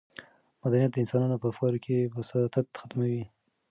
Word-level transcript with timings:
مدنیت 0.61 0.91
د 0.93 0.97
انسانانو 1.03 1.39
په 1.41 1.47
افکارو 1.51 1.77
کې 1.85 1.97
بساطت 2.13 2.65
ختموي. 2.79 3.23